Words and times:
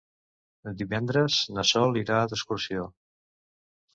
Divendres 0.79 1.37
na 1.57 1.65
Sol 1.73 2.01
irà 2.03 2.21
d'excursió. 2.31 2.87